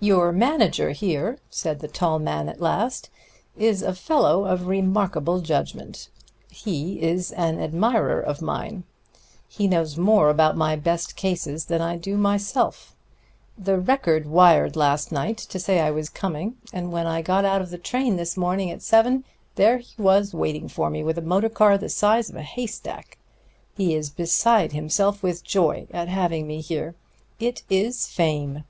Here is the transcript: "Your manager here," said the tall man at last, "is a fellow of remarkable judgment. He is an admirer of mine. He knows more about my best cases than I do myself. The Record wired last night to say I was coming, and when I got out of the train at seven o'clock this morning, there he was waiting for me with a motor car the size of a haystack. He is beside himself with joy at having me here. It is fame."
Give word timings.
"Your 0.00 0.32
manager 0.32 0.90
here," 0.90 1.38
said 1.48 1.78
the 1.78 1.86
tall 1.86 2.18
man 2.18 2.48
at 2.48 2.60
last, 2.60 3.08
"is 3.56 3.82
a 3.82 3.94
fellow 3.94 4.44
of 4.44 4.66
remarkable 4.66 5.38
judgment. 5.40 6.08
He 6.50 7.00
is 7.00 7.30
an 7.30 7.60
admirer 7.60 8.18
of 8.20 8.42
mine. 8.42 8.82
He 9.46 9.68
knows 9.68 9.96
more 9.96 10.28
about 10.28 10.56
my 10.56 10.74
best 10.74 11.14
cases 11.14 11.66
than 11.66 11.80
I 11.80 11.96
do 11.96 12.16
myself. 12.16 12.96
The 13.56 13.78
Record 13.78 14.26
wired 14.26 14.74
last 14.74 15.12
night 15.12 15.38
to 15.38 15.60
say 15.60 15.78
I 15.78 15.92
was 15.92 16.08
coming, 16.08 16.56
and 16.72 16.90
when 16.90 17.06
I 17.06 17.22
got 17.22 17.44
out 17.44 17.62
of 17.62 17.70
the 17.70 17.78
train 17.78 18.18
at 18.18 18.26
seven 18.26 18.26
o'clock 18.26 18.26
this 18.26 18.36
morning, 18.98 19.24
there 19.54 19.78
he 19.78 20.02
was 20.02 20.34
waiting 20.34 20.66
for 20.66 20.90
me 20.90 21.04
with 21.04 21.16
a 21.16 21.22
motor 21.22 21.48
car 21.48 21.78
the 21.78 21.88
size 21.88 22.28
of 22.28 22.34
a 22.34 22.42
haystack. 22.42 23.18
He 23.76 23.94
is 23.94 24.10
beside 24.10 24.72
himself 24.72 25.22
with 25.22 25.44
joy 25.44 25.86
at 25.92 26.08
having 26.08 26.48
me 26.48 26.60
here. 26.60 26.96
It 27.38 27.62
is 27.68 28.08
fame." 28.08 28.64